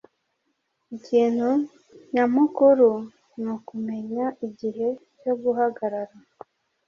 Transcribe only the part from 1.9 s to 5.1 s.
nyamukuru nukumenya igihe